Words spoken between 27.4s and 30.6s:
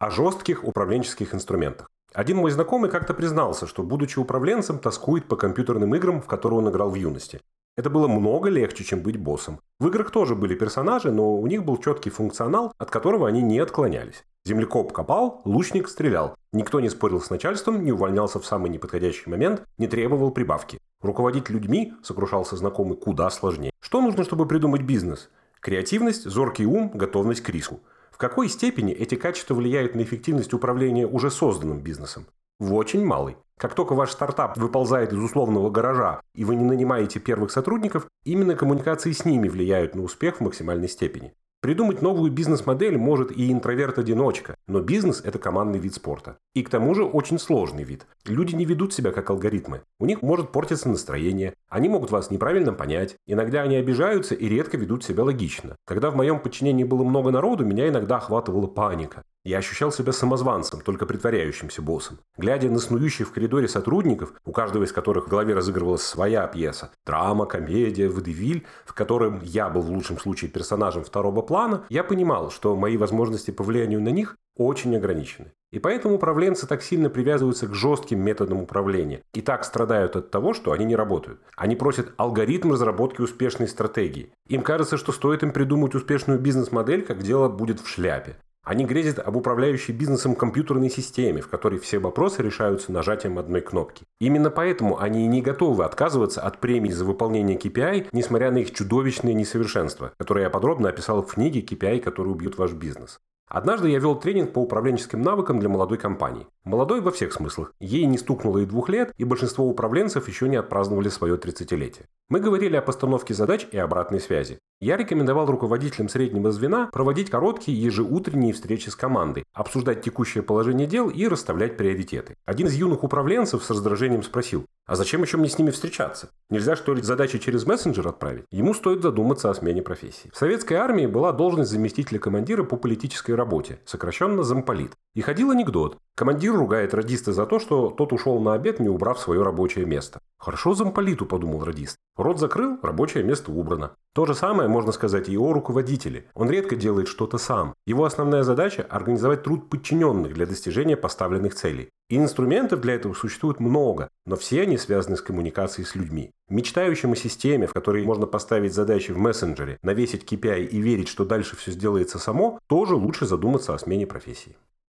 к риску. Какой степени эти качества влияют на эффективность